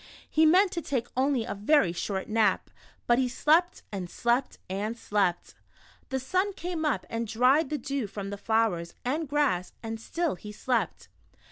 [0.27, 2.71] He meant to take only a very short nap,
[3.05, 3.99] but he slept The Shadow.
[3.99, 5.55] 95 and slept and slept.
[6.09, 10.33] The sun came up and dried the dew from the flowers and grass, and still
[10.33, 11.07] he slept